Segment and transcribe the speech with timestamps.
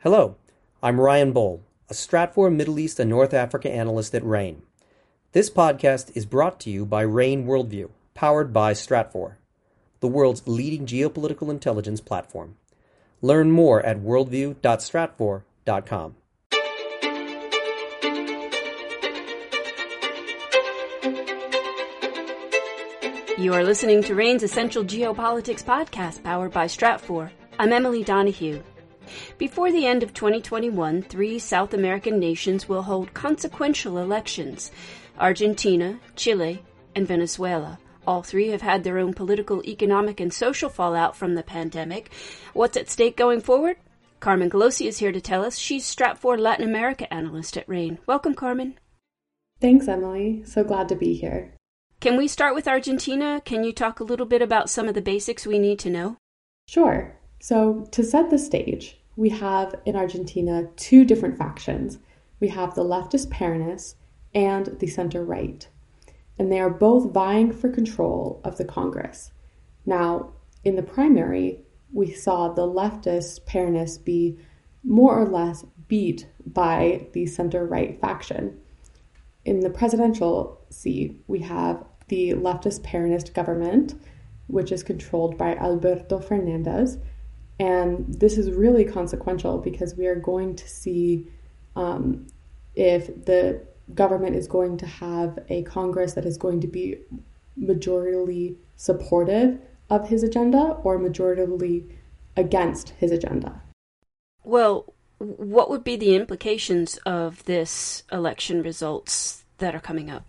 [0.00, 0.36] Hello,
[0.82, 4.60] I'm Ryan Bohl, a Stratfor Middle East and North Africa analyst at RANE.
[5.32, 9.36] This podcast is brought to you by RANE Worldview, powered by Stratfor,
[10.00, 12.56] the world's leading geopolitical intelligence platform.
[13.22, 16.16] Learn more at worldview.stratfor.com.
[23.38, 27.30] You are listening to RANE's Essential Geopolitics podcast powered by Stratfor.
[27.58, 28.62] I'm Emily Donahue.
[29.38, 34.70] Before the end of 2021, three South American nations will hold consequential elections
[35.18, 36.62] Argentina, Chile,
[36.94, 37.78] and Venezuela.
[38.06, 42.12] All three have had their own political, economic, and social fallout from the pandemic.
[42.52, 43.76] What's at stake going forward?
[44.20, 45.58] Carmen Colosi is here to tell us.
[45.58, 47.98] She's Stratfor Latin America analyst at RANE.
[48.06, 48.78] Welcome, Carmen.
[49.60, 50.42] Thanks, Emily.
[50.44, 51.54] So glad to be here.
[52.00, 53.40] Can we start with Argentina?
[53.44, 56.18] Can you talk a little bit about some of the basics we need to know?
[56.68, 57.16] Sure.
[57.48, 62.00] So, to set the stage, we have in Argentina two different factions.
[62.40, 63.94] We have the leftist Peronists
[64.34, 65.64] and the center right,
[66.40, 69.30] and they are both vying for control of the Congress.
[69.84, 70.32] Now,
[70.64, 71.60] in the primary,
[71.92, 74.36] we saw the leftist Peronists be
[74.82, 78.58] more or less beat by the center right faction.
[79.44, 83.94] In the presidential seat, we have the leftist Peronist government,
[84.48, 86.98] which is controlled by Alberto Fernandez.
[87.58, 91.26] And this is really consequential because we are going to see
[91.74, 92.26] um,
[92.74, 93.62] if the
[93.94, 96.98] government is going to have a Congress that is going to be
[97.58, 101.88] majoritarily supportive of his agenda or majoritarily
[102.36, 103.62] against his agenda.
[104.44, 110.26] Well, what would be the implications of this election results that are coming up?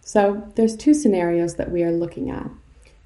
[0.00, 2.50] So, there's two scenarios that we are looking at.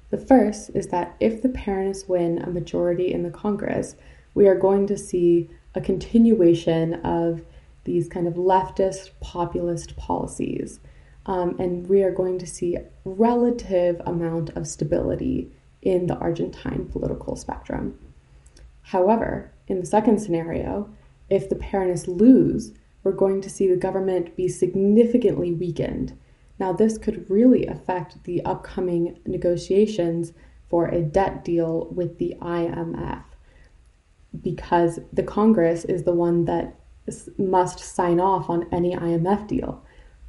[0.09, 3.95] The first is that if the Peronists win a majority in the Congress,
[4.33, 7.41] we are going to see a continuation of
[7.85, 10.79] these kind of leftist populist policies.
[11.25, 15.51] Um, and we are going to see a relative amount of stability
[15.81, 17.97] in the Argentine political spectrum.
[18.81, 20.89] However, in the second scenario,
[21.29, 22.73] if the Peronists lose,
[23.03, 26.17] we're going to see the government be significantly weakened.
[26.59, 30.33] Now, this could really affect the upcoming negotiations
[30.69, 33.23] for a debt deal with the IMF
[34.41, 36.75] because the Congress is the one that
[37.37, 39.83] must sign off on any IMF deal.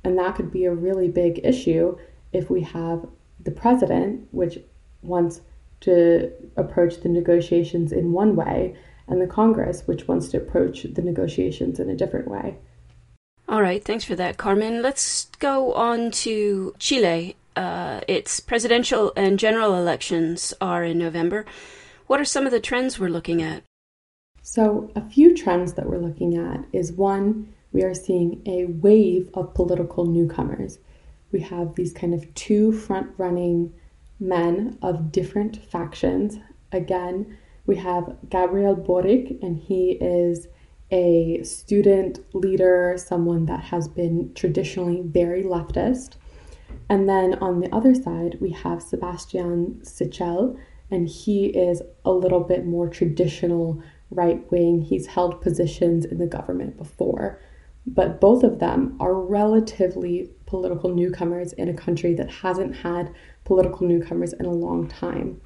[0.05, 1.97] And that could be a really big issue
[2.33, 3.07] if we have
[3.43, 4.59] the president, which
[5.03, 5.41] wants
[5.81, 8.77] to approach the negotiations in one way,
[9.09, 12.59] and the Congress, which wants to approach the negotiations in a different way.
[13.49, 14.83] All right, thanks for that, Carmen.
[14.83, 17.37] Let's go on to Chile.
[17.55, 21.47] Uh, its presidential and general elections are in November.
[22.09, 23.63] What are some of the trends we're looking at?
[24.43, 29.31] So, a few trends that we're looking at is one, we are seeing a wave
[29.35, 30.79] of political newcomers.
[31.31, 33.73] We have these kind of two front running
[34.19, 36.37] men of different factions.
[36.73, 40.49] Again, we have Gabriel Boric, and he is
[40.91, 46.17] a student leader, someone that has been traditionally very leftist.
[46.89, 50.59] And then on the other side, we have Sebastian Sichel,
[50.91, 54.83] and he is a little bit more traditional right wing.
[54.83, 57.41] He's held positions in the government before.
[57.87, 63.13] But both of them are relatively political newcomers in a country that hasn't had
[63.45, 65.41] political newcomers in a long time.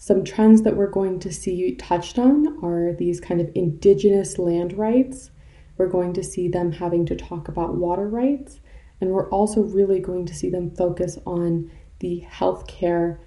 [0.00, 4.78] Some trends that we're going to see touched on are these kind of indigenous land
[4.78, 5.32] rights.
[5.76, 8.60] We're going to see them having to talk about water rights,
[9.00, 13.18] and we're also really going to see them focus on the healthcare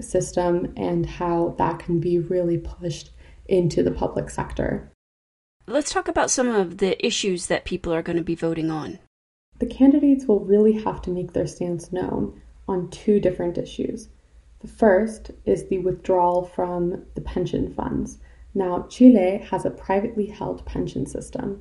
[0.00, 3.10] system and how that can be really pushed
[3.46, 4.90] into the public sector.
[5.68, 8.98] Let's talk about some of the issues that people are going to be voting on.
[9.60, 14.08] The candidates will really have to make their stance known on two different issues.
[14.60, 18.18] The first is the withdrawal from the pension funds.
[18.54, 21.60] Now, Chile has a privately held pension system,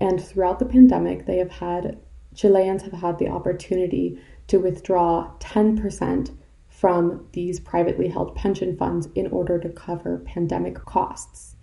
[0.00, 1.98] and throughout the pandemic, they have had
[2.34, 6.30] Chileans have had the opportunity to withdraw 10%
[6.68, 11.56] from these privately held pension funds in order to cover pandemic costs.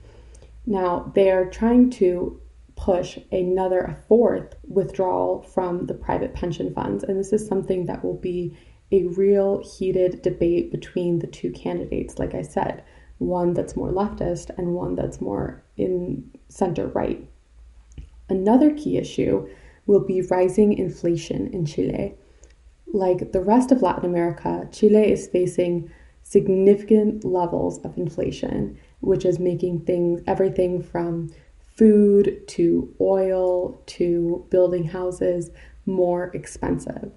[0.66, 2.42] Now, they are trying to
[2.76, 8.04] push another a fourth withdrawal from the private pension funds, and this is something that
[8.04, 8.58] will be
[8.92, 12.84] a real heated debate between the two candidates, like I said,
[13.18, 17.28] one that's more leftist and one that's more in center right.
[18.30, 19.48] Another key issue
[19.86, 22.16] will be rising inflation in Chile.
[22.88, 25.92] Like the rest of Latin America, Chile is facing
[26.24, 31.32] significant levels of inflation, which is making things everything from
[31.78, 35.52] food to oil to building houses
[35.86, 37.12] more expensive.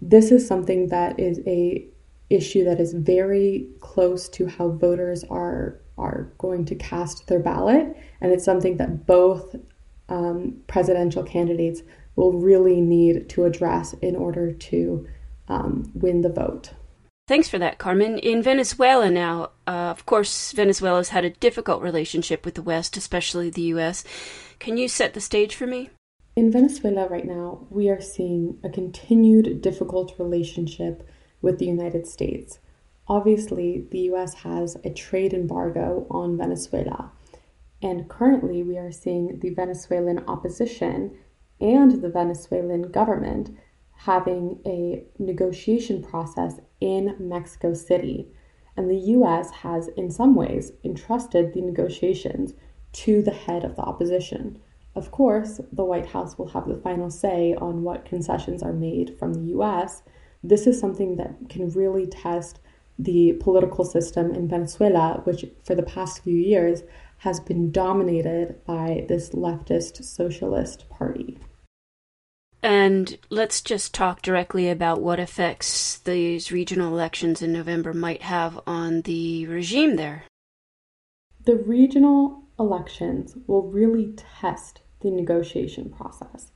[0.00, 1.88] This is something that is a
[2.30, 7.96] issue that is very close to how voters are are going to cast their ballot,
[8.20, 9.56] and it's something that both
[10.08, 11.82] um, presidential candidates
[12.14, 15.06] will really need to address in order to
[15.48, 16.70] um, win the vote.
[17.26, 18.18] Thanks for that, Carmen.
[18.18, 23.50] In Venezuela now, uh, of course, Venezuela's had a difficult relationship with the West, especially
[23.50, 24.02] the U.S.
[24.58, 25.90] Can you set the stage for me?
[26.38, 31.02] In Venezuela right now, we are seeing a continued difficult relationship
[31.42, 32.60] with the United States.
[33.08, 37.10] Obviously, the US has a trade embargo on Venezuela,
[37.82, 41.18] and currently we are seeing the Venezuelan opposition
[41.60, 43.50] and the Venezuelan government
[43.96, 48.28] having a negotiation process in Mexico City.
[48.76, 52.54] And the US has, in some ways, entrusted the negotiations
[52.92, 54.60] to the head of the opposition.
[54.98, 59.16] Of course, the White House will have the final say on what concessions are made
[59.16, 60.02] from the US.
[60.42, 62.58] This is something that can really test
[62.98, 66.82] the political system in Venezuela, which for the past few years
[67.18, 71.38] has been dominated by this leftist socialist party.
[72.60, 78.58] And let's just talk directly about what effects these regional elections in November might have
[78.66, 80.24] on the regime there.
[81.44, 86.52] The regional elections will really test the negotiation process.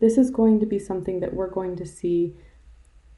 [0.00, 2.36] This is going to be something that we're going to see.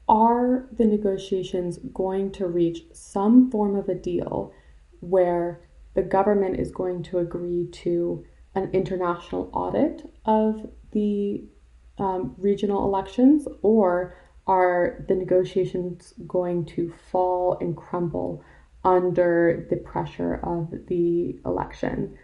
[0.09, 4.53] Are the negotiations going to reach some form of a deal
[5.01, 5.61] where
[5.95, 11.45] the government is going to agree to an international audit of the
[11.99, 14.17] um, regional elections, or
[14.47, 18.43] are the negotiations going to fall and crumble
[18.85, 22.17] under the pressure of the election?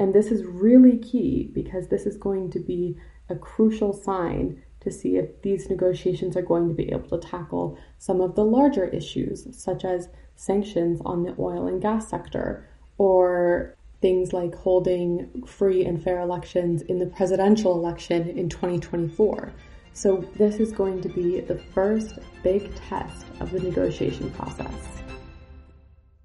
[0.00, 2.96] And this is really key because this is going to be
[3.28, 7.76] a crucial sign to see if these negotiations are going to be able to tackle
[7.98, 12.66] some of the larger issues, such as sanctions on the oil and gas sector,
[12.96, 19.52] or things like holding free and fair elections in the presidential election in 2024.
[19.92, 24.72] So, this is going to be the first big test of the negotiation process.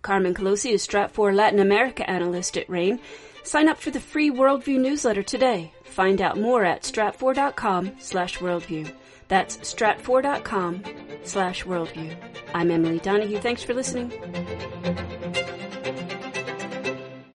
[0.06, 3.00] Carmen Colosi is Stratfor Latin America analyst at RANE.
[3.42, 5.72] Sign up for the free Worldview newsletter today.
[5.84, 8.94] Find out more at stratfor.com slash worldview.
[9.30, 10.84] That's stratfor.com
[11.24, 12.16] slash worldview.
[12.54, 13.40] I'm Emily Donahue.
[13.40, 14.12] Thanks for listening.